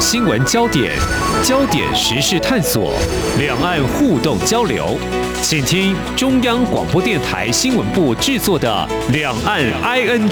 [0.00, 0.96] 新闻焦点，
[1.44, 2.94] 焦点时事探索，
[3.38, 4.96] 两岸互动交流，
[5.42, 10.30] 请听中央广播电台新闻部制作的《两岸 ING》。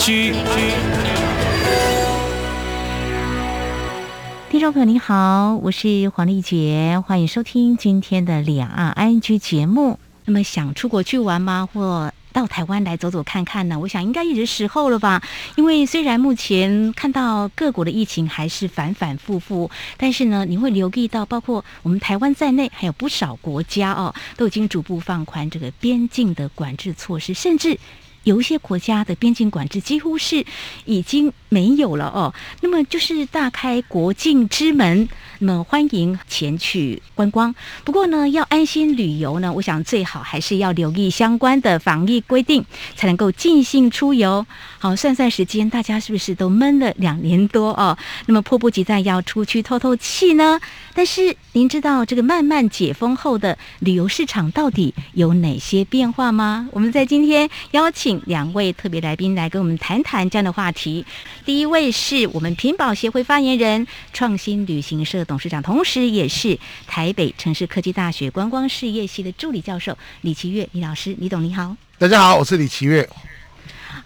[4.49, 9.99] 听众朋友您好，我是黄丽杰，欢迎收听今天的《两岸 ING》节目。
[10.25, 11.69] 那么想出国去玩吗？
[11.71, 13.77] 或到台湾来走走看看呢？
[13.77, 15.21] 我想应该也是时候了吧。
[15.57, 27.77] 因为虽然目前看到各国的疫情还是反反复复，但是呢，你会留意到，包括我们台湾在内，还有不少国家哦，都已经逐步放宽这个边境的管制措施，甚至
[28.23, 30.47] 有一些国家的边境管制几乎是
[30.85, 32.33] 已经没有了哦。
[32.61, 35.09] 那么就是大开国境之门。
[35.41, 42.65] 那么欢迎前去观光，不过呢，要安心旅游呢，我想最好还是要留意相关的防疫规定，
[42.97, 44.45] 才能够尽兴出游。
[44.81, 47.97] 好，算算时间，大家是不是都闷了两年多哦？
[48.27, 50.61] 那么迫不及待要出去透透气呢？
[50.95, 56.69] 但是您知道这个慢慢解封后的旅游市场到底有哪些变化吗？
[56.73, 61.05] 我们在今天邀请两位特别来宾来跟我们谈谈这样的话题。
[61.45, 71.77] 第一位是我们品保协会发言人、创新旅行社董事长，同时也是台北城市科技大学观光事业系的助理教授李奇月李老师，李董你好。
[71.99, 73.07] 大家好，我是李奇月。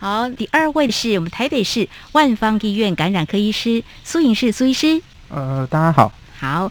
[0.00, 5.00] 好，第二位是我们台北市万方医院感染科医师苏颖士苏医师。
[5.28, 6.12] 呃，大家好。
[6.42, 6.68] 好，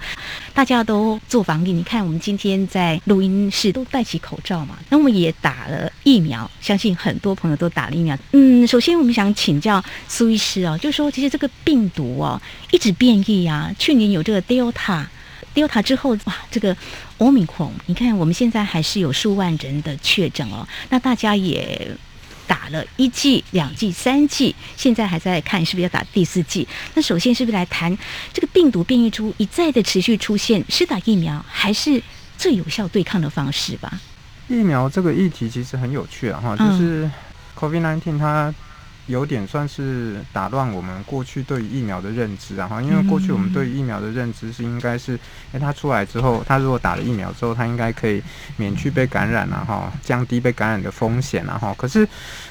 [0.54, 1.72] 大家都做防疫。
[1.72, 8.18] 你看，我们今天在录音室都戴起口罩嘛，那我们也打了疫苗，相信很多朋友都打了疫苗。
[8.34, 16.76] 嗯，首先我们想请教苏医师哦，就是说其实这个病毒哦一直变异啊，去年有这个 Delta，Delta 之后哇，这个
[17.18, 21.90] Omicron，你看我们现在还是有数万人的确诊哦，那大家也。
[22.52, 26.68] 打了一剂、两剂、三剂，现在还在看是不是要打第四剂。
[26.96, 27.98] 那首先是不是来谈
[28.34, 32.04] 这个病毒变异株一再的持续出现，是打疫苗还是
[32.38, 34.02] 最有效对抗的方式吧？
[34.50, 37.10] 疫苗这个议题其实很有趣啊，哈，就是
[37.58, 38.54] COVID-19 它。
[39.08, 45.20] 有点算是打乱我们过去对于疫苗的认知啊，哈，因为过去我们对于疫苗的认知是应该是，
[45.52, 48.22] 哎，它出来之后，它如果打了疫苗之后，它应该可以
[48.58, 51.76] 免去被感染啊，哈，降低被感染的风险啊，哈。
[51.78, 52.08] 可是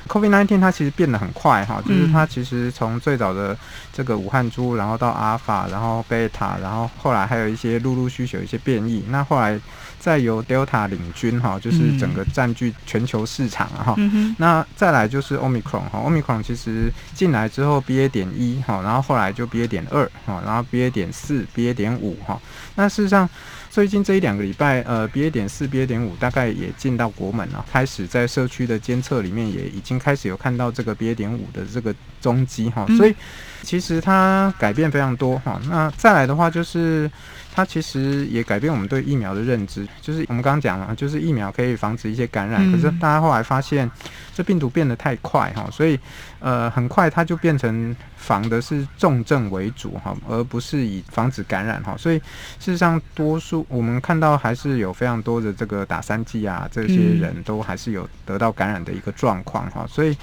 [0.08, 3.56] COVID-19 它其实变得很快哈，就是它其实从最早的
[3.92, 9.58] 这个武汉株，然后到阿尔法，然后贝塔，然后后来还有一些陆陆续续有一些变异，那后来。
[10.00, 13.94] 再由 Delta 领军哈，就是整个占据全球市场哈。
[13.98, 22.40] 嗯、那再来就是 Omicron 哈，Omicron 其实进来之后 BA 点一哈，然后后来就 BA 点二哈，然后 BA 点四、BA 点五哈。
[22.76, 23.28] 那事实上
[23.68, 32.86] 最近这一两个礼拜，呃，BA 点四、BA 点五大概也进到国门了，开始在社区的监测里面也已经开始有看到这个 BA 点五的这个踪迹哈。
[32.96, 33.14] 所以
[33.62, 35.60] 其实它改变非常多哈。
[35.68, 37.10] 那再来的话就是。
[37.52, 43.90] 它其实也改变我们对疫苗的认知，就是我们刚刚讲了，就是疫苗可以防止一些感染，可是大家后来发现
[44.34, 45.98] 这病毒变得太快哈，所以
[46.38, 52.18] 呃很快它就变成防的是重症为主哈，而不是以防止感染哈，所以
[52.58, 60.16] 事实上多数我们看到还是有非常多的这个打三剂啊，这些人都还是有得到感染的一个状况哈，所以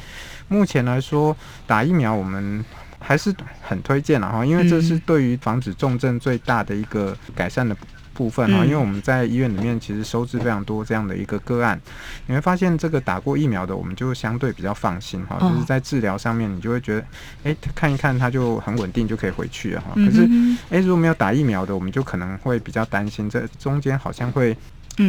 [0.48, 1.36] 目前来说
[1.66, 2.64] 打疫苗我们。
[3.00, 7.76] 还是很推荐了哈，因为这是对于防止重症最大的一个改善的
[8.14, 8.66] 部分哈。
[8.66, 11.80] 因为我们在医院里面其实收治非常多这样的一个个案，
[12.26, 15.38] 你会发现这个打过疫苗的，我们就相对比较放心哈。
[15.40, 17.06] 就是在治疗上面，你就会觉得，
[17.44, 19.94] 哎，看一看它就很稳定，就可以回去了哈。
[19.96, 20.28] 可是，
[20.70, 24.58] 哎，如果没有打疫苗的，我们就可能会比较担心，这中间好像会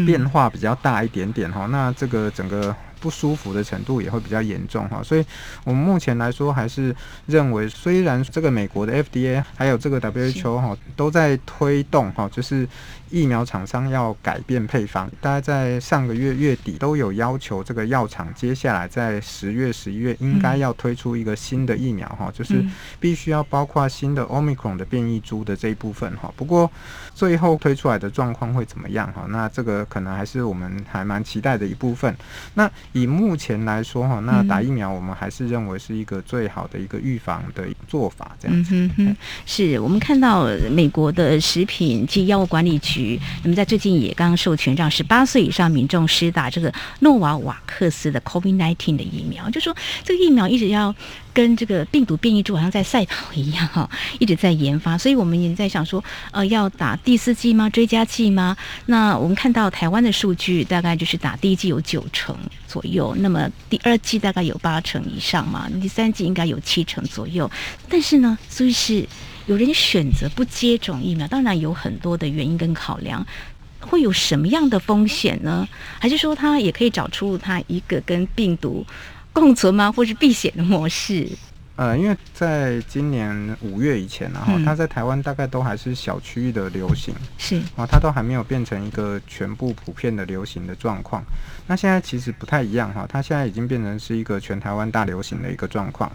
[0.07, 1.67] 变化比较大一点点哈。
[1.67, 2.75] 那这个整个。
[3.01, 5.25] 不舒服的程度也会比较严重哈，所以
[5.65, 6.95] 我们目前来说还是
[7.27, 12.69] 认为，虽然这个美国的 FDA 还有这个 WHO 哈都在推动哈，就是。
[13.11, 22.65] 疫苗厂商要改变配方，大概在上个月月底都有要求，这个药厂接下来在十月、十一月应该要推出一个新的疫苗哈，就是
[22.99, 26.33] 必须要包括新的 Omicron 的变异株的这一部分哈。
[26.37, 26.71] 不过
[27.15, 29.27] 最后推出来的状况会怎么样哈？
[29.29, 32.15] 那这个可能还是我们还蛮期待的一部分。
[32.55, 38.75] 那以目前来说哈，那打疫苗我们还是认为是一个最好的一个预防的做法，这样子。
[38.75, 39.17] 嗯哼，
[39.47, 42.98] 是我们看到美国的食品及药物管理局。
[42.99, 50.95] 局那么在最近也刚授权让十八岁以上民众施打这个诺瓦瓦克斯的 COVID-19 的疫苗，就说这个疫苗一直要
[51.33, 54.99] 跟这个病毒变异株好像在赛跑一样哈，一直在研发。
[54.99, 56.03] 所以我们也在想说，
[56.33, 57.71] 呃，要打第四剂吗？
[57.71, 58.57] 追加剂吗？
[58.87, 62.37] 那我们看到台湾的数据，大概就是打第一剂有九成
[62.67, 67.49] 左右，那么第二剂大概有八成以上嘛，第三剂应该有七成左右。
[67.89, 69.07] 但是呢，所以是
[69.49, 73.27] 有人选择不接种疫苗，当然有很多的原因跟考量。
[73.81, 75.67] 会有什么样的风险呢？
[75.99, 78.85] 还是说他也可以找出他一个跟病毒
[79.33, 79.91] 共存吗？
[79.91, 81.27] 或是避险的模式？
[81.79, 91.23] 呃，因为在今年五月以前，然后它在台湾大概都还是小区域的流行，是啊，它都还没有变成一个全部普遍的流行的状况。
[91.69, 96.11] 那现在其实不太一样哈，它现在已经变成是一个全台湾大流行的一个状况，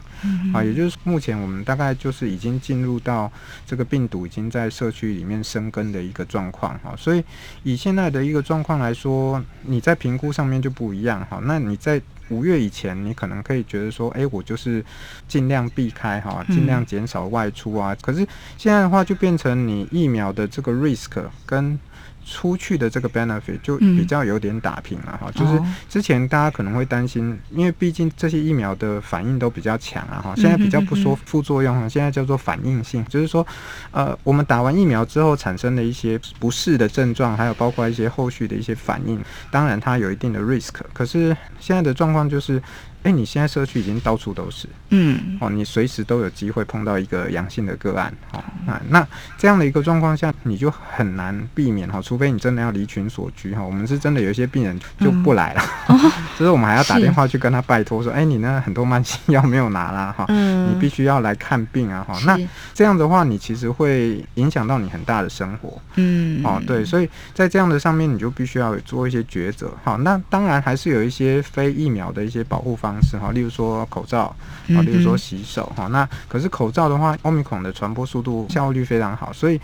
[0.54, 3.32] 啊，也就是目前我们大概就是已经进入到
[3.66, 6.94] 这个病毒已经在社区里面生根的一个状况哈。
[6.98, 7.24] 所以
[7.64, 11.40] 以现在的一个状况来说，你在评估上面就不一样哈。
[11.42, 14.84] 那你在五月以前，你可能可以觉得说，哎、欸，我就是
[15.28, 17.96] 尽量避开哈，尽量减少外出啊。
[18.02, 18.20] 可是
[18.58, 21.80] 现在的话，就变成你疫苗的这个 risk 跟
[22.26, 33.46] 出去的这个 benefit 就比较有点打平了哈，嗯、就是之前大家可能会担心，因为毕竟这些疫苗的反应都比较强啊哈，现在比较不说副作用哈，现在叫做反应性，就是说，
[33.92, 39.22] 呃，我们打完疫苗之后产生的一些不适的症状，还有包括一些后续的一些反应，
[39.52, 42.62] 当然它有一定的 risk，可是现在的状况就是。
[43.04, 49.08] 哎、欸，你现在社区已经到处都是，嗯，哦，你随时都有机会碰到一个阳性的个案，哦，那那
[49.38, 53.62] 这样的一个状况下，你就很难避免哈，除非你真的要离群所居哈。
[53.62, 56.00] 我们是真的有一些病人就不来了， 嗯、
[56.40, 62.26] 就是我们还要打电话去跟他拜托说，哎、欸，你那很多慢性药没有拿啦，哈，嗯、你必须要来看病啊，哈是。
[62.26, 62.40] 那
[62.74, 72.93] 这样的话，你其实会影响到你很大的生活，嗯，哦，对，所以在这样的上面，你就必须要做一些抉择，好，那当然还是有一些非疫苗的一些保护方。
[72.94, 74.36] 方式哈，例如说口罩
[74.70, 75.88] 啊，例如说洗手哈。
[75.88, 79.60] 那可是口罩的话，Omicron 的传播速度效率非常好，所以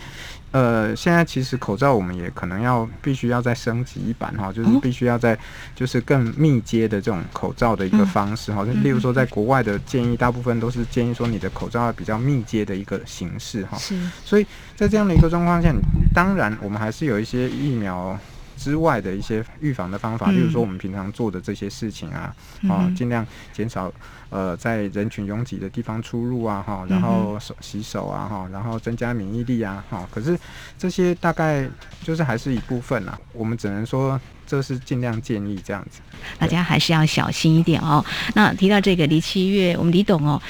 [0.50, 5.38] 呃，现在其实口罩我们也可能要必须要再升级一版哈，就是必须要在
[5.76, 8.64] 就是更密接的这种口罩的一个方式哈。
[8.64, 13.78] 例如说，在国外的建议，大部分都是建议说你的口罩要比较密接的一个形式哈。
[13.78, 13.96] 是。
[14.24, 15.72] 所以在这样的一个状况下，
[16.12, 18.18] 当然我们还是有一些疫苗。
[18.60, 22.36] 之外的一些预防的方法，例如说我们平常做的这些事情啊，
[22.68, 23.90] 啊，尽量减少
[24.28, 30.06] 呃在人群拥挤的地方出入啊，哈，然后手洗手啊，哈，然后增加免疫力啊，哈。
[30.10, 30.38] 可是
[30.76, 31.66] 这些大概
[32.04, 36.00] 就是还是一部分啊，我们只能说这是尽量建议这样子，
[36.38, 38.04] 大家还是要小心一点哦。
[38.34, 40.40] 那提到这个离七月，我们李董哦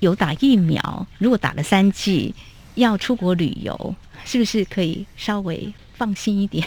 [0.00, 2.34] 有打疫苗，如果打了三剂
[2.74, 5.72] 要出国旅游，是不是可以稍微？
[5.94, 6.66] 放心一点。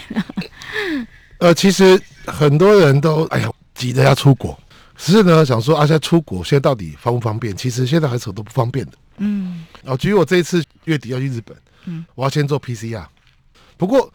[1.38, 4.58] 呃，其实很多人都哎呀急着要出国，
[4.96, 7.54] 只是呢想说啊，现在出国现在到底方不方便？
[7.54, 8.92] 其实现在还是很多不方便的。
[9.18, 11.54] 嗯，哦，至于我这一次月底要去日本，
[11.84, 13.04] 嗯，我要先做 PCR。
[13.76, 14.10] 不过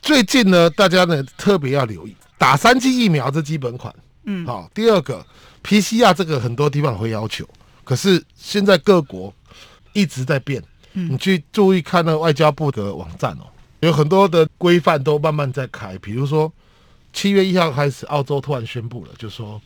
[0.00, 3.94] 最近呢，大家呢特别要留意打三剂疫苗这基本款。
[4.24, 5.26] 嗯，好、哦，第二个
[5.62, 7.46] PCR 这个很多地方会要求，
[7.84, 9.34] 可是现在各国
[9.92, 10.62] 一直在变。
[10.94, 13.46] 嗯，你去注意看那外交部的网站哦。
[13.80, 16.52] 有很多的规范都慢慢在开，比如说
[17.12, 19.60] 七月一号开始，澳洲突然宣布了，就说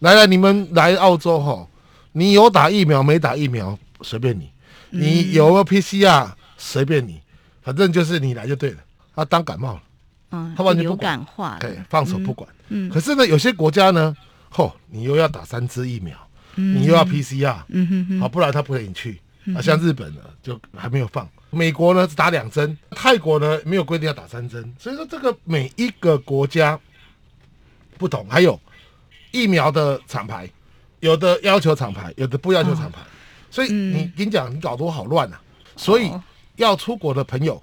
[0.00, 1.66] 来来，你们来澳洲哈，
[2.12, 4.50] 你有打疫苗没打疫苗随便你，
[4.90, 7.20] 你有没有 PCR 随便你，
[7.62, 8.78] 反正就是你来就对了。
[9.14, 9.82] 他当感冒了，
[10.32, 12.46] 嗯，他完全不管，对，放手不管。
[12.68, 14.14] 嗯，可是呢，有些国家呢，
[14.52, 16.14] 嚯，你又要打三支疫苗，
[16.56, 19.20] 你又要 PCR，嗯哼哼，好，不然他不给你去。
[19.56, 21.28] 啊，像日本呢，就还没有放。
[21.50, 26.78] 美国呢，只打两针，泰国呢没有规定要打三针，所以说这个每一个国家
[27.96, 28.58] 不同，还有
[29.30, 30.50] 疫苗的厂牌，
[31.00, 33.06] 有的要求厂牌，有的不要求厂牌，哦、
[33.50, 35.40] 所以你跟你讲，你搞得我好乱啊！
[35.76, 36.10] 所以
[36.56, 37.62] 要出国的朋友，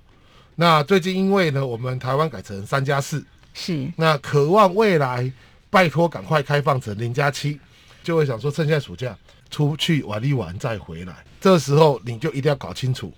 [0.55, 3.91] 那最近因为呢，我们台湾改成三加四，是。
[3.97, 5.29] 那渴望未来
[5.69, 7.59] 拜托赶快开放成零加七，
[8.03, 9.17] 就会想说趁现在暑假
[9.49, 13.11] 出去玩一玩再回来，这时候你就一定要搞清楚。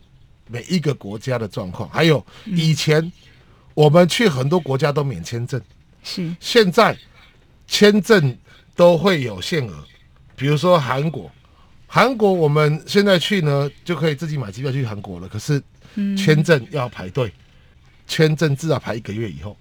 [0.47, 3.11] 每一个国家的状况，还有以前
[3.73, 5.59] 我们去很多国家都免签证，
[6.03, 6.35] 是。
[6.39, 6.97] 现在
[7.65, 8.37] 签证
[8.75, 9.83] 都会有限额，
[10.35, 11.31] 比如说韩国，
[11.87, 15.61] 韩国我们现在去呢就可以自己买机票去韩国了，可是
[16.17, 17.31] 签证要排队，
[18.05, 19.57] 签证至少排一个月以后。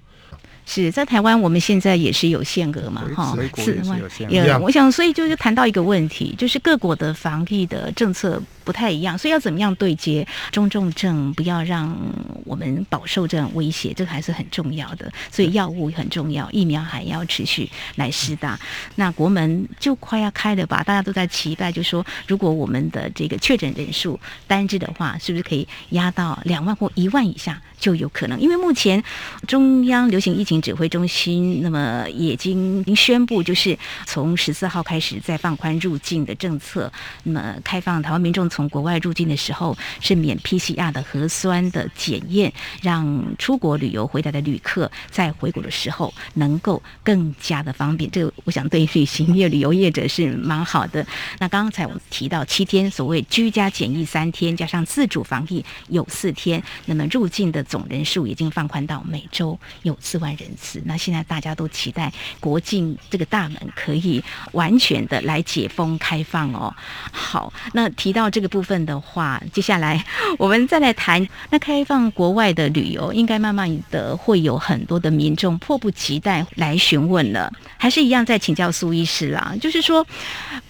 [0.64, 4.00] 是在台湾，我们现在也是有限额嘛，哈，四万。
[4.28, 11.96] 也，我想，所以就是谈到一个问题，就是各国的防疫的政策不太一样，所以要怎么样对接中重症，不要让
[12.44, 15.10] 我们饱受这种威胁，这个还是很重要的。
[15.30, 18.58] 所以药物很重要，疫苗还要持续来施打。
[18.96, 20.82] 那国门就快要开了吧？
[20.82, 28.38] 大家都在期待，就说如果我们的这个确诊人数单日的话，是不是可以压到两万或一万以下就有可能？
[28.38, 29.02] 因为目前
[29.48, 33.76] 中央流行疫情指挥中心那么已经宣布，就是
[34.06, 36.92] 从十四号开始再放宽入境的政策，
[37.24, 38.42] 那么开放台湾民众。
[38.52, 48.10] 从国外入境的时候是免 PCR 的核酸的检验，让出国旅游回来的旅客在回国的时候能够更加的方便。
[48.10, 51.06] 这个我想对旅行业、旅游业者是蛮好的。
[51.38, 60.82] 那刚才我们提到七天所谓居家检疫三天，加上自主防疫有四天，那么入境的总人数已经放宽到每周有四万人次。
[60.84, 66.74] 那现在大家都期待国境这个大门可以完全的来解封开放哦。
[67.10, 68.41] 好，那提到这。
[68.42, 70.04] 这个部分的话，接下来
[70.36, 71.24] 我们再来谈。
[71.50, 77.52] 那开放国外的旅游，应该慢慢的会有很多的民众迫不及待来询问了。
[77.76, 80.04] 还是一样，再请教苏医师啦，就是说，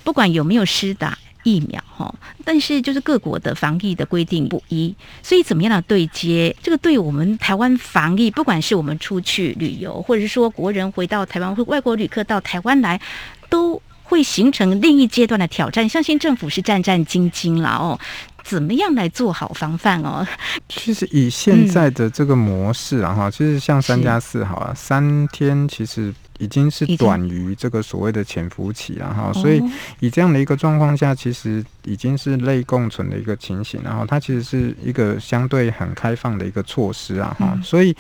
[0.05, 2.15] 不管有没有施打疫苗哈，
[2.45, 13.01] 但是就是各国的防疫的规定不一，所以怎么样的对接，这个对我们台湾防疫，不管是我们出去旅游，或者是说国人回到台湾，或外国旅客到台湾来，
[13.49, 13.81] 都。
[14.13, 17.99] 会形成另一阶段的挑战，相信政府是战战兢兢了哦。
[18.45, 20.27] 怎么样来做好防范哦？
[20.69, 29.33] 其实以现在的这个模式啊，哈、嗯，其实像三加四好了，三天其实已经是短于这个所谓的潜伏期了哈。
[29.33, 29.63] 所以
[30.01, 37.97] 以这样的一个状况下，其实已经是类共存的一个情形，然后它其实是一个相对很开放的一个措施啊，哈、嗯，所以。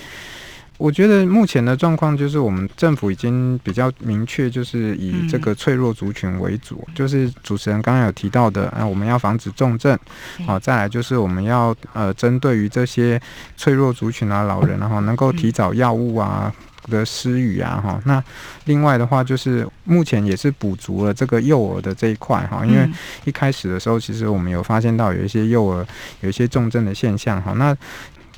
[0.83, 9.97] 我觉得目前的状况就是，我们政府已经比较明确，就是以这个脆弱族群为主，就是主持人刚刚有提到的，啊，我们要防止重症，
[10.45, 13.21] 好，再来就是我们要呃，针对于这些
[13.57, 16.53] 脆弱族群啊，老人然后能够提早药物啊
[16.91, 18.21] 的施予啊，哈，那
[18.65, 22.91] 另外的话就是目前也是补足了这个幼儿的这一块哈，因为
[23.25, 25.87] 一开始的时候，其实我们有发现到有一些幼儿
[26.23, 27.77] 有一些重症的现象，哈，那。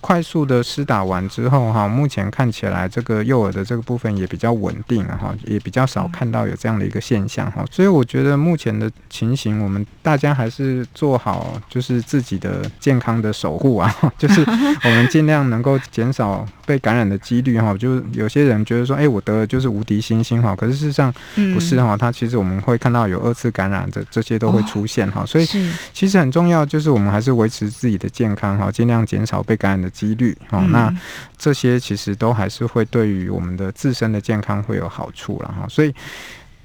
[0.04, 21.11] 快速的施打完之后，哈，目前看起来这个幼儿的这个部分也比较稳定，哈，也比较少看到有这样的一个现象，哈，所以我觉得目前的情形，我们大家还是做好就是自己的健康的守护啊，就是我们尽量能够减少被感染的几率，哈，就是有些人觉得说，哎，我得了就是无敌星星，哈，可是事实上
[21.54, 25.47] 不是，哈，它其实我们会看到有二次感染的这些都会出现，哈，所以
[25.94, 29.90] 其实很重要就是我们还是维持自己的健康，哈，尽量减少被感染的。
[29.94, 30.92] 几率哈，那
[31.38, 35.64] 这些其实都还是会对于我们的自身的健康会有好处了哈。
[35.68, 35.94] 所以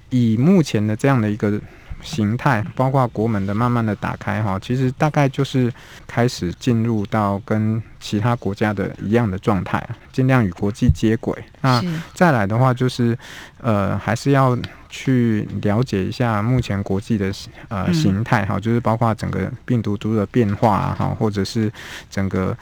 [0.10, 1.62] 以目前的这样的一个
[2.02, 5.72] 形态，包括国门的慢慢的打开哈，其实大概就是
[6.08, 11.34] 开始进入到跟其他国家的一样的状态，尽量与国际接轨。
[11.62, 13.18] 那再来的话就是
[13.62, 14.58] 呃，还是要
[14.90, 17.32] 去了解一下目前国际的
[17.68, 21.72] 呃形态哈，就是包括整个病毒株的变化哈，或者是
[22.10, 22.58] 整个。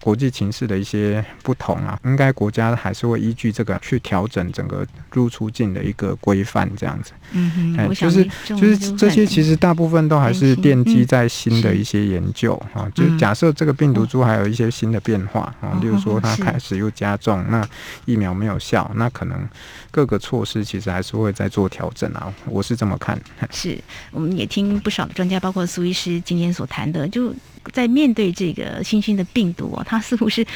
[0.00, 7.12] 国际情势的一些不同啊，应该国家还是会依据这个去调整整个入出境的一个规范，这样子。
[7.32, 12.88] 嗯哼，就是就是这些，其实大部分都还是奠基在新的一些研究啊。
[12.94, 17.68] 就假设这个病毒株还有一些新的变化啊，例如说它开始又加重，那
[18.06, 19.46] 疫苗没有效，那可能
[19.90, 22.32] 各个措施其实还是会再做调整啊。
[22.46, 23.20] 我是这么看。
[23.50, 23.76] 是，
[24.12, 27.34] 我们也听不少的专家，包括苏医师今天所谈的，就。
[27.72, 30.46] 在面对这个新兴的病毒哦，他似乎是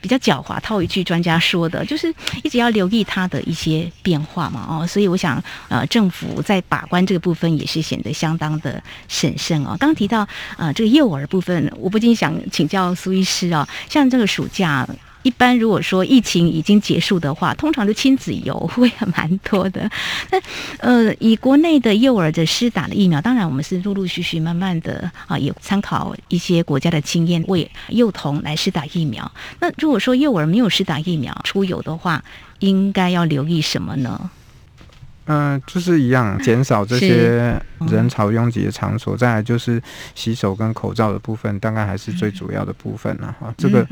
[0.00, 0.58] 比较狡猾。
[0.60, 2.12] 套一句专家说的，就是
[2.42, 4.66] 一直要留意他的一些变化嘛。
[4.68, 9.76] 哦，所以我想，呃，政府在把关这个部分也是显得相当的审慎哦。
[9.78, 10.26] 刚提到
[10.58, 14.84] 呃这个幼儿部分，我不禁想请教苏医师哦，像这个暑假。
[15.22, 19.90] 一般如果说疫情已经结束的话，通常就亲子游会蛮多的。
[20.30, 20.40] 那
[20.78, 29.30] 呃，以国内的幼儿的施打的疫苗，当然我们是陆陆续续慢慢的啊，也参考一些国家的经验，为幼童来施打疫苗。
[29.60, 32.22] 那如果说幼儿没有施打疫苗出游的话，
[32.58, 34.30] 应该要留意什么呢？
[35.26, 39.80] 嗯、呃，就是一样，减少这些人潮拥挤的场所，再来就是
[40.14, 43.54] 洗手跟口罩的部分，大概还是最主要的部分了哈。
[43.56, 43.86] 这个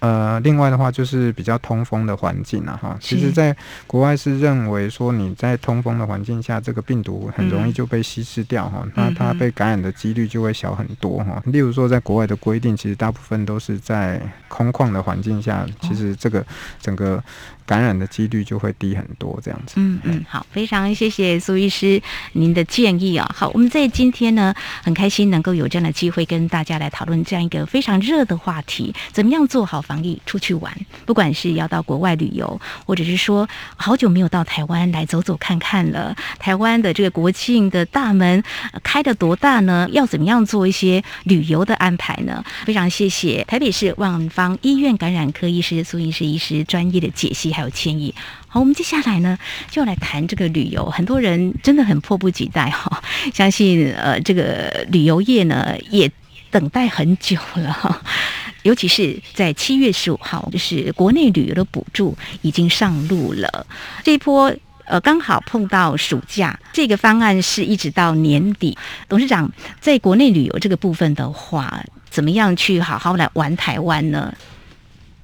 [0.00, 2.96] 呃，另外的话就是比较通风的环境了哈。
[3.00, 11.42] 其实，在国外是认为说你在通风的环境下，这个病毒很容易就被稀释掉哈，那它被感染的几率就会小很多哈。
[11.46, 16.44] 例如说，在国外的规定，其实大部分都是在空旷的环境下，其实这个
[16.80, 17.22] 整个
[17.66, 19.74] 感染的几率就会低很多，这样子。
[19.76, 22.00] 嗯嗯，好，非常谢谢苏医师
[22.32, 23.26] 您的建议啊。
[23.34, 30.70] 好，我们在今天呢，很开心能够有这样的机会跟大家来讨论这样一个非常热的话题，怎么样做好防疫出去玩？
[31.06, 38.42] 不管是要到国外旅游，或者是说好久没有到台湾来走走看看了，台湾的这个国庆的大门
[38.82, 39.88] 开的多大呢？
[39.90, 42.44] 要怎么样做一些旅游的安排呢？
[42.66, 47.53] 非常谢谢台北市万方医院感染科医师苏医师医师专业的解析。
[47.54, 48.12] 还有建议，
[48.48, 49.38] 好，我们接下来呢
[49.70, 53.00] 就来谈这个旅游，很多人真的很迫不及待哈，
[53.32, 56.10] 相信呃这个旅游业呢也
[56.50, 58.02] 等待很久了哈，
[58.62, 63.66] 尤其是在七月十五号，就是国内旅游的补助已经上路了，
[64.02, 64.52] 这一波
[64.86, 68.76] 呃刚好碰到暑假，这个方案是一直到年底。
[69.08, 74.34] 董事长在国内旅游这个部分的话，怎么样去好好来玩台湾呢？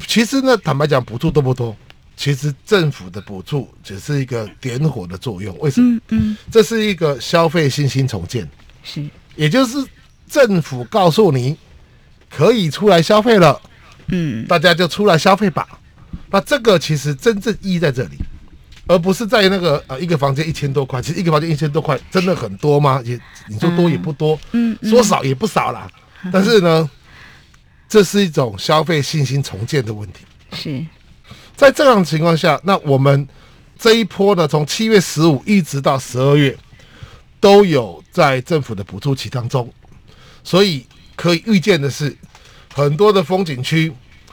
[0.06, 1.76] 其实呢，坦白讲，补助多不多？
[2.20, 5.98] 其实政府的补助只是一个点火的作用，为什么？
[6.10, 8.46] 嗯，嗯，这是一个消费信心重建，
[8.82, 9.02] 是，
[9.36, 9.82] 也就是
[10.28, 11.56] 政府告诉你
[12.28, 13.58] 可以出来消费了，
[14.08, 15.66] 嗯，大家就出来消费吧。
[16.30, 18.18] 那这个其实真正意义在这里，
[18.86, 23.00] 而不是在那个呃一个房间一千多块，其实一个房间一千多块真的很多吗？
[23.02, 25.90] 也你说多也不多，嗯，嗯，说少也不少啦。
[26.30, 26.90] 但是呢，
[27.88, 30.18] 这是一种消费信心重建的问题，
[30.52, 30.84] 是。
[31.60, 33.28] 在这样的情况下，那我们
[33.78, 36.56] 这一波呢，从七月十五一直到十二月，
[37.38, 39.70] 都有在政府的补助期当中，
[40.42, 42.16] 所以可以预见的是，
[42.72, 43.92] 很多的风景区、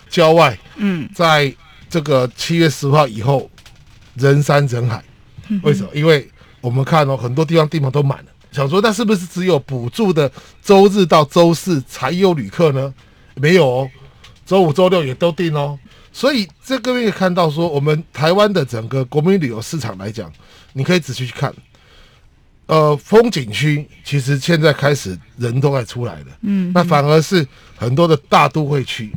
[0.10, 1.54] 郊外，嗯，在
[1.90, 3.52] 这个七月十五号以后，
[4.14, 5.04] 人山人海。
[5.64, 5.90] 为什么？
[5.94, 6.26] 因为
[6.62, 8.32] 我们看哦，很多地方地方都满了。
[8.54, 10.32] 想说，那是不是只有补助的
[10.64, 12.94] 周日到周四才有旅客呢？
[13.36, 13.92] 没有哦，
[14.46, 15.78] 周五、周六也都订哦。
[16.18, 20.34] 所以这个可以看到，说我们台湾的整个国民旅游市场来讲，
[20.74, 21.54] 你可以仔细去看，
[22.66, 29.14] 呃，风景区其实现在开始人都在出来了，嗯，那反而是很多的大都会区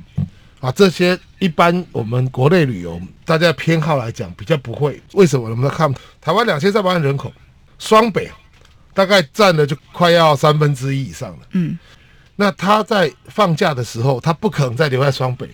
[0.61, 5.01] 啊，这些一般我们国内旅游大家偏好来讲比较不会。
[5.15, 5.49] 为什么？
[5.49, 5.91] 我们看
[6.21, 7.33] 台湾两千三百万人口，
[7.79, 8.31] 双北
[8.93, 11.79] 大概占了就快要三分之一以上了，嗯，
[12.37, 15.49] 那他在放假的时候，他不可能再留在双北。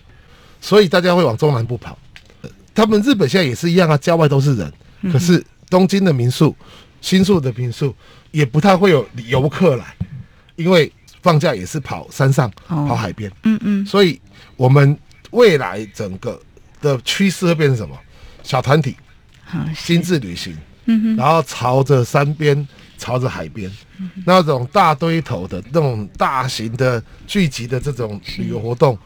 [0.61, 1.97] 所以大家会往中南部跑，
[2.75, 4.73] 他们日本现在也是一样啊，郊外都是人，
[5.13, 6.55] 可是东京的民宿、
[7.01, 7.95] 新宿的民宿
[8.33, 9.95] 也不太会有游客来，
[10.57, 13.31] 因为放假也是跑山上、跑海边。
[13.45, 13.87] 嗯嗯。
[13.87, 14.21] 所以
[14.57, 14.99] 我们
[15.31, 16.41] 未来整个
[16.81, 17.97] 的趋势会变成什么？
[18.43, 18.95] 小团体，
[19.85, 22.67] 精致旅行，嗯然后朝着山边、
[22.97, 23.69] 朝着海边，
[24.25, 28.97] 那种大堆头的那种大型的聚集的这种旅游活动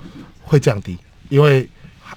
[0.43, 0.99] 会降低。
[1.31, 1.67] 因为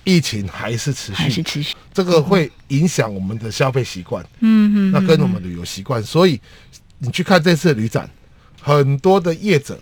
[0.04, 6.38] 疫情还是持续，还是持续，这个会影响我们的消费习惯，嗯嗯，那跟我们旅游习惯，所以
[6.98, 8.10] 你去看这次的旅展，
[8.62, 9.80] 很多的业者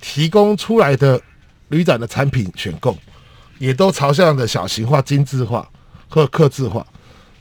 [0.00, 1.18] 提供出来的
[1.68, 2.98] 旅展的产品选购，
[3.58, 5.66] 也都朝向的小型化、精致化
[6.08, 6.86] 和克制化，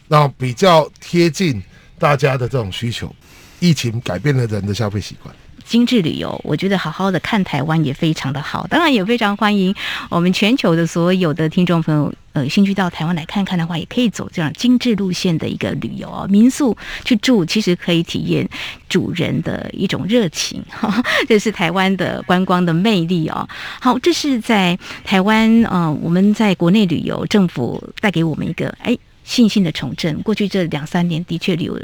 [0.07, 1.61] 然后比较贴近
[1.99, 3.13] 大家的这种需求。
[3.59, 5.35] 疫情改变了人的消费习惯。
[5.71, 9.73] 精致旅游，我觉得好好的看台湾也非常的好，当然也非常欢迎
[10.09, 18.45] 我们全球的所有的听众朋友，呃，兴趣到台湾来看看的话，也可以走这样精致路线的一个旅游啊，民宿去住，其实可以体验
[18.89, 23.47] 主人的一种热情，哈， 这是台湾的观光的魅力哦。
[23.79, 28.97] 好，这是在台湾，呃，我们在国内旅游，政府带给我们一个，哎。
[29.23, 30.21] 信心的重振。
[30.23, 31.79] 过去这两三年的确旅游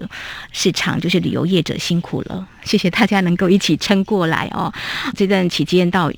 [0.52, 4.74] 市场就是旅游业者辛苦了，谢谢大家能够一起撑过来哦。
[5.16, 6.12] 这段期间到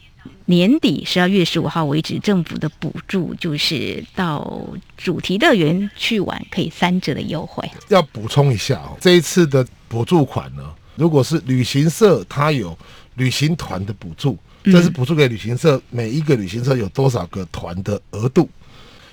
[0.45, 7.69] 年底十二月十五号为止，政府的补助就是到主题乐园去玩可以三折的优惠。
[7.89, 10.63] 要补充一下哦，这一次的补助款呢，
[10.95, 12.75] 如果是旅行社它有
[13.15, 18.49] 旅行团的补助，这是补助给旅行社，每一个旅行社有多少个团的额度。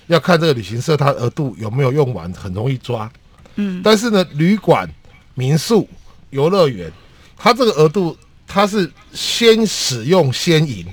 [0.07, 3.09] 要看这个旅行社它额度有没有用完，很容易抓。
[3.55, 4.89] 嗯，但是呢，旅馆、
[5.35, 5.87] 民宿、
[6.31, 6.91] 游乐园，
[7.37, 8.17] 它这个额度
[8.47, 10.85] 它是先使用先赢，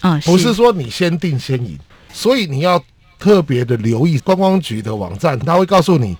[0.00, 1.78] 啊，不是说你先定先赢，
[2.12, 2.82] 所以你要
[3.18, 6.16] 特别的留意观光局的网站，它会告诉你。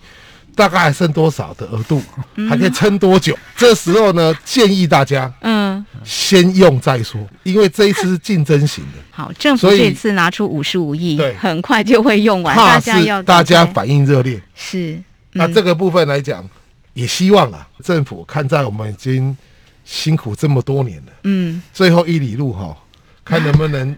[0.56, 2.00] 大概还剩多少的额度，
[2.48, 3.34] 还可以撑多久？
[3.34, 5.63] 嗯、这时候呢，建议大家，嗯，
[6.04, 8.98] 先用再说，因为这一次是竞争型的。
[9.10, 12.56] 好，政府这次拿出五十五亿，对，很快就会用完。
[12.56, 14.92] 大家要大家反应热烈，是。
[14.92, 16.48] 嗯、那这个部分来讲，
[16.92, 19.36] 也希望啊，政府看在我们已经
[19.84, 22.76] 辛苦这么多年了，嗯，最后一里路哈，
[23.24, 23.96] 看能不能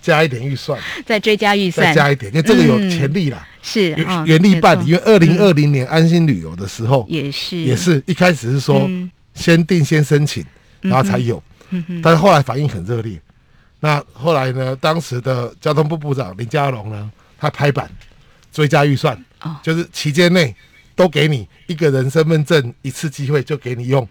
[0.00, 3.38] 加一点预算， 再追加预算，再加一点，因为这个有潜力啦。
[3.38, 3.90] 嗯、是
[4.26, 8.88] 原力办理，因为二零二零年安心旅游的时候，也是也是一开始是说
[9.34, 10.44] 先定先申请，
[10.80, 11.42] 然后才有，
[12.02, 13.20] 但是后来反应很热烈。
[13.80, 17.90] 那后来呢，当时的交通部部长林佳龙呢，他拍板
[18.50, 19.22] 追加预算，
[19.62, 20.54] 就是期间内
[20.94, 24.08] 都给你一个人身份证一次机会，就给你用。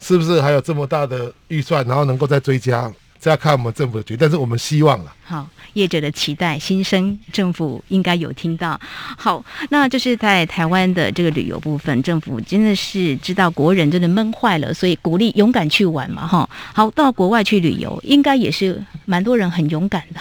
[0.00, 2.92] 是不是还有这么大的预算，然后能够再追加？
[3.20, 5.12] 这要看我们政府的决定，但是我们希望了。
[5.24, 8.80] 好，业者的期待，心声政府应该有听到。
[9.18, 16.48] 好，那就是在台湾的这个旅游部分，政府真的是知道国人真的闷坏了，所以鼓励勇敢去玩嘛，哈。
[16.72, 20.20] 好，到国外去旅游，应该也是蛮多人很勇敢的。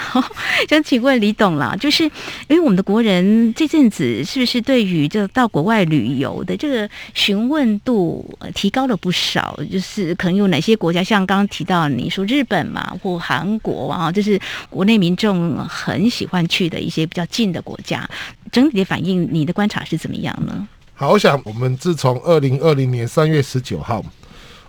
[0.68, 9.58] 想 请问李董啦，就是因为我们的国人这阵子是不是对于这到国外旅游的这个询问度提高了不少？
[9.72, 14.40] 就是可能有哪些国家，像刚刚提到你说日本嘛，或韩国啊，就是。
[14.70, 18.08] 国内民众很喜欢去的一些比较近的国家，
[18.52, 20.68] 整体的反应，你的观察是怎么样呢？
[20.94, 24.06] 好，我想我们自从二零二零年三月十九号，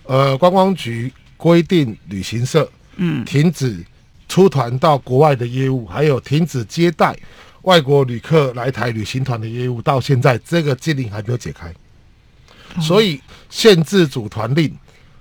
[0.04, 3.84] 呃，观光局规定旅行社嗯停止
[4.28, 7.14] 出团到国外的业务，还有停止接待
[7.62, 11.72] 外国旅客来台旅行团的业务，到现在这个禁令还没有解开，
[12.76, 14.74] 嗯、所以限制组团令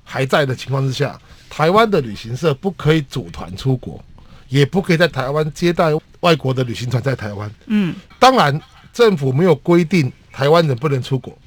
[0.08, 4.02] 还在的情况之下，台湾的旅行社不可以组团出国。
[4.50, 5.92] 也不可以在台湾接待
[6.22, 7.52] 外国的旅行团在台湾。
[7.66, 8.58] 嗯，当然
[8.94, 11.38] 政府没有规定台湾人不能出国，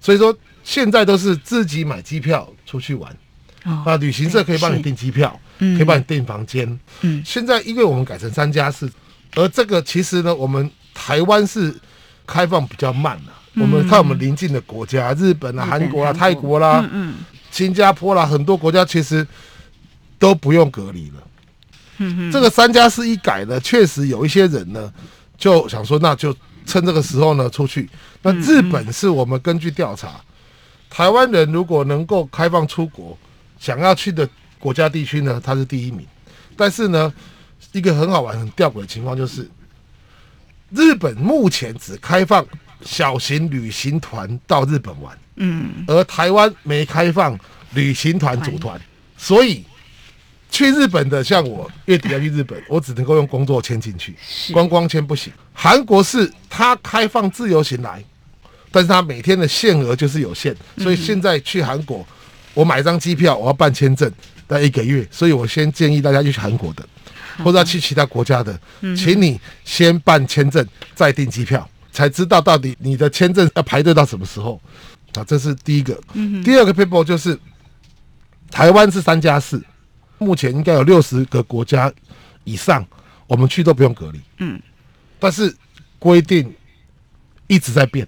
[0.00, 3.14] 所以说现在都是自己买机票出去玩。
[3.64, 6.66] 哦，那旅行社可以帮你订机票，可以帮你订房间。
[7.02, 8.90] 嗯，现在因为我们改成三加四，
[9.34, 11.78] 而这个其实呢，我们台湾是
[12.26, 13.32] 开放比较慢的。
[13.60, 17.16] 我们看我们邻近的国家，日本啊、韩国啊、泰国啦、嗯、
[17.56, 19.26] 新加坡啦，很多国家其实
[20.18, 21.22] 都不用隔离了。
[21.98, 24.92] 嗯这个三加四一改呢，确实有一些人呢
[25.38, 27.88] 就想说，那就趁这个时候呢出去。
[28.20, 30.20] 那日本是我们根据调查，
[30.90, 33.16] 台湾人如果能够开放出国，
[33.58, 36.06] 想要去的国家地区呢，它是第一名。
[36.58, 37.10] 但是呢，
[37.72, 39.48] 一个很好玩、很吊诡的情况就是，
[40.70, 42.44] 日本目前只开放
[42.82, 47.38] 小型旅行团到日本玩，嗯，而台湾没开放
[47.74, 48.80] 旅行团组团，
[49.16, 49.64] 所以。
[50.48, 54.16] 去日本的，像我月底要去日本，我只能够用工作签进去，
[54.52, 55.30] 观光签不行。
[55.52, 58.02] 韩国是它开放自由行来，
[58.70, 62.06] 但是它每天的限额就是有限，所以现在去韩国，
[62.54, 64.10] 我买张机票，我要办签证，
[64.46, 66.88] 待一个月，所以我先建议大家去韩国的，
[67.44, 68.58] 或者要去其他国家的，
[68.96, 74.58] 请你先办签证，再订机票，才知道到底你的签证要排队到什么时候。
[75.18, 75.98] 啊，这是第一个。
[76.44, 77.38] 第二个 paper 就是
[78.50, 79.62] 台湾是三加四。
[80.18, 81.92] 目前应该有六十个国家
[82.44, 82.82] 以上，
[83.26, 84.20] 我们去都不用隔离。
[84.38, 84.58] 嗯，
[85.18, 85.54] 但是
[85.98, 86.50] 规定
[87.48, 88.06] 一直在变，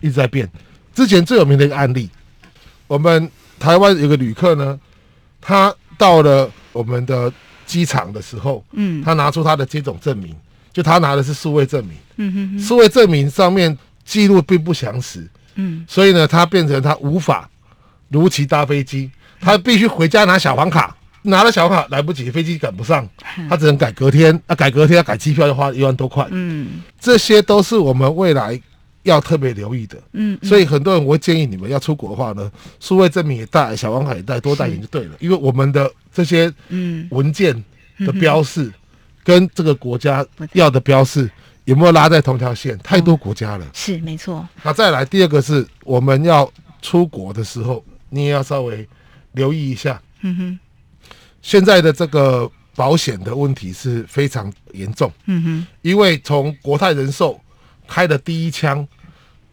[0.00, 0.50] 一直在变。
[0.92, 2.10] 之前最有名的一个案例，
[2.88, 4.76] 我们台湾有个旅客呢，
[5.40, 7.32] 他到了我们的
[7.64, 10.34] 机场的时候，嗯，他拿出他的接种证明，
[10.72, 17.48] 就他拿的是数位证明，嗯哼哼，数位证明上面记录并不详实，嗯，所以呢，他变成他无法
[18.08, 19.10] 如期搭飞机，
[19.40, 20.96] 他必须回家拿小黄卡。
[21.22, 23.06] 拿了小黄卡来不及，飞机赶不上，
[23.46, 24.34] 他只能改隔天。
[24.46, 26.26] 啊，改隔天要改机票，要花一万多块。
[26.30, 28.58] 嗯，这些都是我们未来
[29.02, 29.98] 要特别留意的。
[30.12, 35.16] 嗯，所以很多人我会建议你们要出国的话呢，数位证明也带，小黄卡也带，多带一点就对了。
[35.20, 37.54] 因为我们的这些嗯文件
[37.98, 38.72] 的标示
[39.22, 41.30] 跟这个国家要的标示
[41.70, 42.76] 有没有拉在同条线？
[42.78, 43.64] 太多国家了。
[43.72, 44.46] 是没错。
[44.64, 46.52] 那再来第二个是我们要
[46.82, 48.86] 出国的时候，你也要稍微
[49.32, 50.02] 留意一下。
[50.22, 50.58] 嗯哼。
[51.40, 57.40] 现在的这个保险的问题是非常严重，嗯哼，因为从国泰人寿
[57.86, 58.86] 开的第一枪，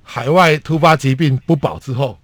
[0.02, 2.18] 海外突发疾病不保之后，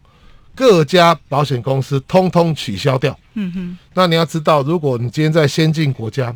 [0.55, 3.77] 各家保险公司通通取消掉，嗯哼。
[3.93, 6.35] 那你要知道，如果你今天在先进国家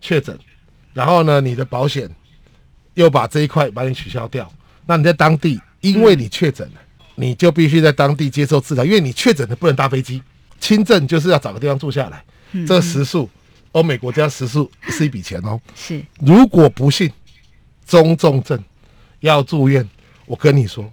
[0.00, 0.36] 确诊，
[0.94, 2.10] 然后呢，你的保险
[2.94, 4.50] 又把这一块把你取消掉，
[4.86, 6.80] 那你在当地，因为你确诊了，
[7.14, 10.22] 你就必须在当地接受治疗，因为你确诊了不能搭飞机，
[10.58, 12.22] 轻症就是要找个地方住下来。
[12.66, 13.30] 这个时数，
[13.72, 15.60] 欧美国家时数是一笔钱哦。
[15.74, 17.10] 是，如果不幸
[17.86, 18.58] 中重症
[19.20, 19.88] 要住院，
[20.26, 20.90] 我跟你说，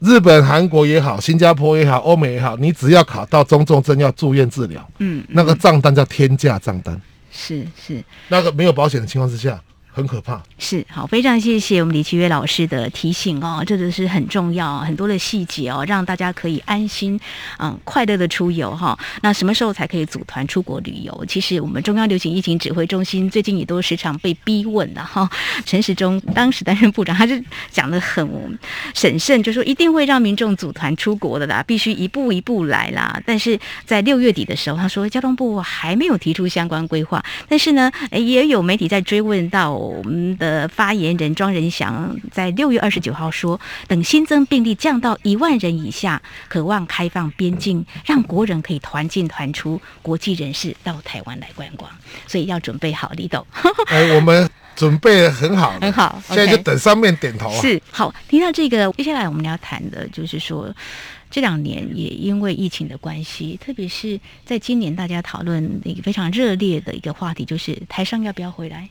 [0.00, 7.00] 日本、韩国也好，新加坡也好，欧美也好，你只要考到中重症要住院治疗，嗯，那个账单叫天价账单。
[7.32, 17.18] 是是，那个没有保险的情况之下，很可怕，是好，非常谢谢我们李奇岳老师的提醒哦，这个是很重要，很多的细节哦，让大家可以安心
[17.58, 18.96] 嗯快乐的出游哈。
[19.20, 21.24] 那什么时候才可以组团出国旅游？
[21.26, 25.28] 其实我们中央流行疫情指挥中心最近也都时常被逼问的哈。
[25.66, 27.34] 陈时中当时担任部长，他就
[27.72, 28.58] 讲的很
[28.94, 33.20] 审慎，就说一定会让民众组团出国的啦，必须一步一步来啦。
[33.26, 39.79] 但是在六月底的时候，他说交通部还没有提出相关规划，但是呢，也有媒体在追问到。
[39.80, 51.90] 我们的发言人庄仁祥在六月二十九号说，等新增病例降到一万人以下，渴望开放边境，让国人可以团进团出，国际人士到台湾来观光，
[52.26, 53.44] 所以要准备好，李董。
[53.86, 57.60] 哎，我们准备得很好，很好， 现在就等上面点头啊。
[57.60, 60.72] 是好，听到这个，接下来我们要谈的就是说，
[61.30, 68.88] 这两年也因为疫情的关系，特别是在今年，大家讨论一个非常热烈的一个话题，就是台商要不要回来？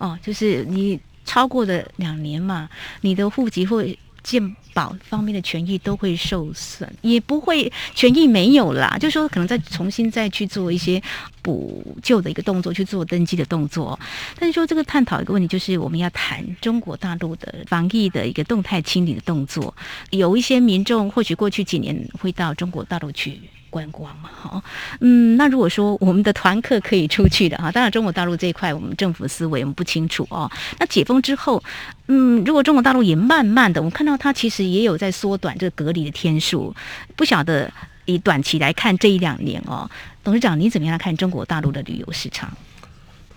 [0.00, 2.68] 哦，就是你超过了两年嘛，
[3.02, 3.84] 你的户籍或
[4.22, 11.02] 健保方面的权益都会受损，也不会权益没有啦，就说可能再重新再去做一些
[11.42, 13.98] 补救的一个动作，去做登记的动作。
[14.38, 19.74] 但是说这个探讨一个问题，就是我们要谈中国大陆的防疫的一个动态清理的动作，
[20.10, 23.40] 有一些民众或许过去几年会到中国大陆去。
[23.70, 24.62] 观光嘛，好，
[25.00, 30.50] 嗯，那如果说我们的团客可以出去的哈，当然中国大陆这一块我们政府思维我们不清楚哦。
[30.78, 31.62] 那解封之后，
[32.08, 36.74] 嗯，如果中国大陆也慢慢的，我们看到它其实也有在缩短这个隔离的天数，
[37.16, 37.72] 不晓得
[38.04, 39.88] 以短期来看这一两年哦，
[40.24, 42.52] 董事长你怎么样来看中国大陆的旅游市场？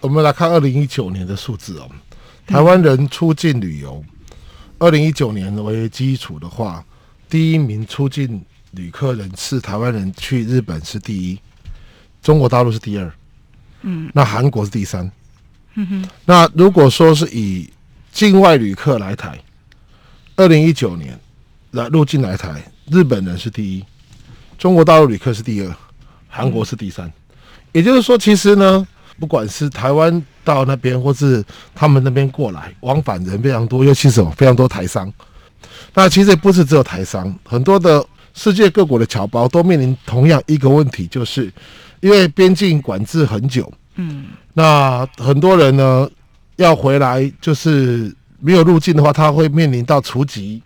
[0.01, 1.87] 我们来看二零一九年的数字哦，
[2.47, 4.03] 台湾人出境旅游，
[4.79, 6.83] 二零一九年为基础的话，
[7.29, 8.43] 第一名出境。
[8.73, 11.39] 旅客人次，台湾人去日本是第一，
[12.21, 13.11] 中国大陆是第二，
[13.81, 15.09] 嗯，那韩国是第三，
[15.75, 16.09] 嗯哼。
[16.25, 17.69] 那如果说是以
[18.11, 19.39] 境外旅客来台，
[20.35, 21.19] 二零一九年
[21.71, 23.85] 来入境来台，日本人是第一，
[24.57, 25.75] 中国大陆旅客是第二，
[26.27, 27.07] 韩国是第三。
[27.07, 27.13] 嗯、
[27.73, 28.87] 也就是说，其实呢，
[29.19, 31.43] 不管是台湾到那边，或是
[31.75, 35.13] 他们那边过来，往返人非常多，尤其是非常多台商。
[35.93, 38.03] 那其实也不是只有台商，很多的。
[38.33, 41.51] 世界各国的侨胞都面临同样一个问题，就是
[42.01, 46.09] 因为边境管制很久，嗯，那很多人呢
[46.55, 50.61] 要回来，就是没有入境的话，他会面临到除籍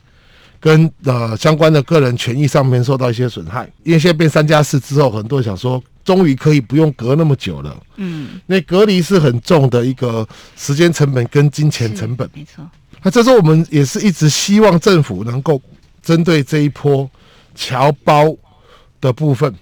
[0.60, 3.70] 跟呃相关的个人权益上面受到一些损害。
[3.84, 10.26] 因为现在变三加四之后，很多人想说，终于可以不用隔那么久了，嗯，那隔离是很重的一个
[10.56, 12.66] 时间成本跟金钱成本，没错。
[13.04, 15.62] 那这时候我们也是一直希望政府能够
[16.02, 17.10] 针对这一波。
[17.58, 18.34] 侨胞
[19.02, 19.54] 的部分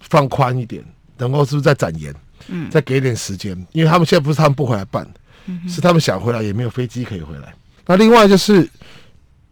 [0.00, 0.84] 放宽一点，
[1.16, 2.14] 然后是不是再展延？
[2.48, 5.08] 嗯，再给点时间，因为他们现在不是他们不回来办，
[5.46, 7.54] 嗯、是他们想回来也没有飞机可以回来。
[7.86, 8.68] 那另外就是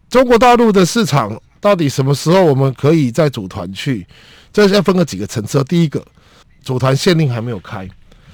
[0.09, 4.07] 中国大陆的市场到底什么时候我们可以再组团去？
[4.53, 5.63] 这要分个几个层次。
[5.65, 6.05] 第一个，
[6.63, 7.87] 组团限令还没有开；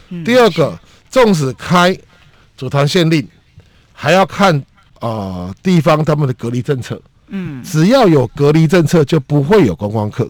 [0.09, 0.79] 嗯、第二个，
[1.11, 1.97] 纵使开
[2.57, 3.27] 组团限令，
[3.93, 4.57] 还要看
[5.01, 5.09] 啊、
[5.51, 7.01] 呃、地方他们的隔离政策。
[7.37, 10.29] 嗯，只要有隔离政策，就不会有观光客。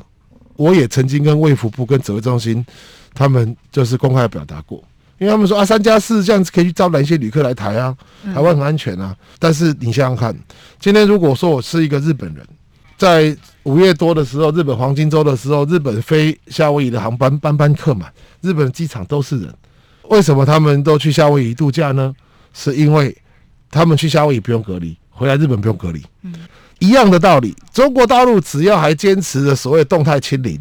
[0.56, 2.64] 我也曾经跟卫福部、跟指挥中心，
[3.12, 4.82] 他们就是公开表达过，
[5.18, 7.94] 因为他们说啊，三加四这样子可以去招揽一些旅客来台啊，
[8.32, 9.14] 台湾很安全啊。
[9.38, 10.34] 但是你想想看，
[10.80, 12.46] 今天如果说我是一个日本人，
[12.96, 19.52] 在五月多的时候，日本黄金周的时候，日本飞夏威夷的航班班班客满，日本机场都是人，
[20.04, 22.14] 为什么他们都去夏威夷度假呢？
[22.52, 23.14] 是因为
[23.70, 26.00] 他们去夏威夷不用隔离，回来日本不用隔离。
[26.22, 26.32] 嗯。
[26.84, 30.60] 一样的道理，中国大陆只要还坚持着所谓动态清零，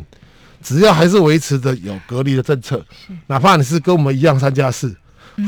[0.61, 2.81] 只要还是维持着有隔离的政策，
[3.27, 4.95] 哪怕你是跟我们一样三加四，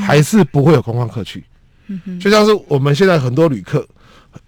[0.05, 1.41] 还是不会有观光客去。
[2.19, 3.87] 就像是我们现在很多旅客，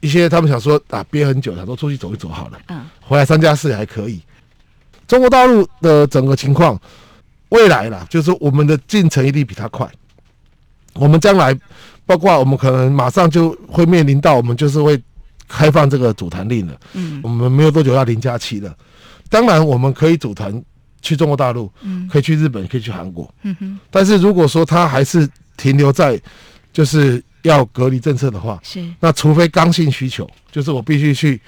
[0.01, 4.21] 一些他们想说啊憋很久，想说出去走一走好了，回来三加四也还可以。
[5.07, 6.77] 中国大陆的整个情况，
[7.49, 9.89] 未来啦，就是我们的进程一定比他快。
[10.93, 11.57] 我们将来，
[12.05, 15.01] 包括我们可能马上就会面临到，我们就是会。
[15.47, 18.75] 开放这个组团令了，嗯，我们没有多久要零假期了。
[19.29, 20.63] 当然，我们可以组团
[21.01, 23.79] 去中国大陆，嗯，可以去日本，可以去韩国，嗯哼。
[23.89, 26.19] 但是如果说他还是停留在
[26.71, 31.39] 就是要隔离政策的话，是，那除非刚性需求，就是我必须去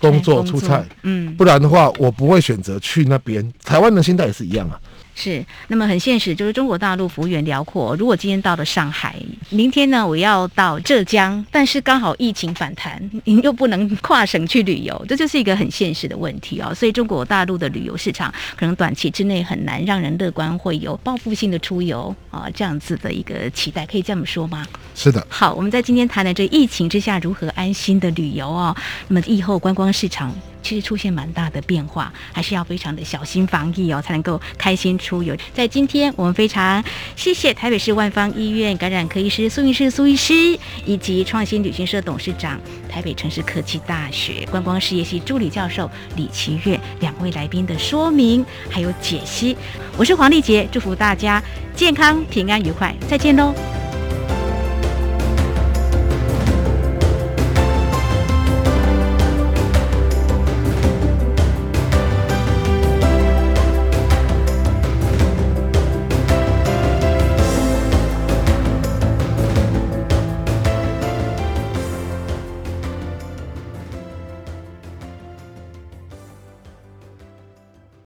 [0.00, 3.52] 工作出差，嗯，不然的话，我不会选择去那边。
[3.64, 4.80] 台湾的心态也是一样啊。
[5.20, 7.96] 是，那么很现实，就是中国大陆幅员辽阔。
[7.96, 9.16] 如果今天到了上海，
[9.50, 16.72] 明天呢，我要到浙江，但是刚好疫情反弹，您又不能跨省去旅游，这就是一个很现实的问题哦。
[16.72, 24.64] 所以中国大陆的旅游市场可能短期之内很难让人乐观会有报复性的出游啊这样子的一个期待，可以这么说吗？
[24.98, 25.24] 是的。
[25.30, 28.76] 好，我们在今天谈的这疫情之下如何安心的旅游哦。
[29.06, 35.36] 那么疫后观光市场其实出现蛮大的变化，还是要非常的小心防疫哦，才能够开心出游。
[35.54, 36.82] 在今天，我们非常
[37.14, 49.56] 谢谢台北市万方医院感染科医师苏医师苏医师，以及创新旅行社董事长、台北城市科技大学观光事业系助理教授李奇岳两位来宾的说明还有解析。
[49.96, 51.40] 我是黄丽杰，祝福大家
[51.76, 53.54] 健康平安愉快，再见喽。